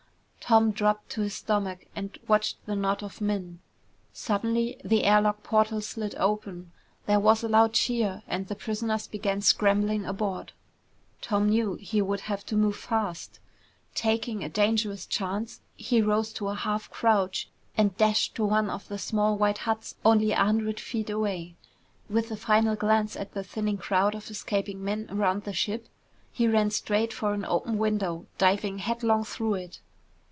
Tom 0.43 0.71
dropped 0.71 1.09
to 1.11 1.21
his 1.21 1.33
stomach 1.35 1.85
and 1.95 2.19
watched 2.27 2.57
the 2.65 2.75
knot 2.75 3.01
of 3.01 3.21
men. 3.21 3.61
Suddenly 4.11 4.75
the 4.83 5.05
air 5.05 5.21
lock 5.21 5.43
portal 5.43 5.79
slid 5.79 6.13
open. 6.15 6.73
There 7.05 7.21
was 7.21 7.41
a 7.41 7.47
loud 7.47 7.71
cheer 7.71 8.21
and 8.27 8.47
the 8.49 8.55
prisoners 8.55 9.07
began 9.07 9.39
scrambling 9.39 10.03
aboard. 10.03 10.51
Tom 11.21 11.47
knew 11.47 11.75
he 11.75 12.01
would 12.01 12.21
have 12.21 12.45
to 12.47 12.57
move 12.57 12.75
fast. 12.75 13.39
Taking 13.95 14.43
a 14.43 14.49
dangerous 14.49 15.05
chance, 15.05 15.61
he 15.77 16.01
rose 16.01 16.33
to 16.33 16.49
a 16.49 16.53
half 16.55 16.89
crouch 16.89 17.47
and 17.77 17.95
dashed 17.95 18.35
to 18.35 18.43
one 18.43 18.69
of 18.69 18.89
the 18.89 18.97
small 18.99 19.37
white 19.37 19.59
huts 19.59 19.95
only 20.03 20.33
a 20.33 20.43
hundred 20.43 20.81
feet 20.81 21.09
away. 21.09 21.55
With 22.09 22.29
a 22.29 22.35
final 22.35 22.75
glance 22.75 23.15
at 23.15 23.31
the 23.31 23.43
thinning 23.45 23.77
crowd 23.77 24.15
of 24.15 24.29
escaping 24.29 24.83
men 24.83 25.07
around 25.09 25.43
the 25.45 25.53
ship, 25.53 25.87
he 26.29 26.45
ran 26.45 26.71
straight 26.71 27.13
for 27.13 27.33
an 27.33 27.45
open 27.45 27.77
window, 27.77 28.25
diving 28.37 28.79
headlong 28.79 29.23
through 29.23 29.53
it. 29.53 29.79